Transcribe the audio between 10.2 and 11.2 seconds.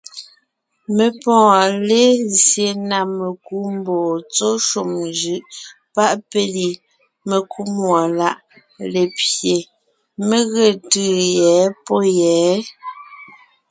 mé ge tʉ́ʉ